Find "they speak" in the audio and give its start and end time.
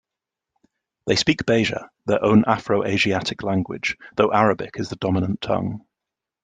1.05-1.45